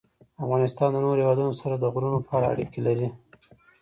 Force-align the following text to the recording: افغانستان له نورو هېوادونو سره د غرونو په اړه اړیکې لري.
افغانستان 0.43 0.89
له 0.93 0.99
نورو 1.05 1.21
هېوادونو 1.23 1.53
سره 1.61 1.75
د 1.77 1.83
غرونو 1.93 2.19
په 2.27 2.31
اړه 2.37 2.47
اړیکې 2.53 2.79
لري. 2.87 3.07